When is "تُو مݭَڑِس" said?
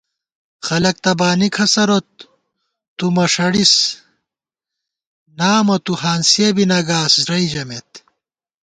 2.97-3.73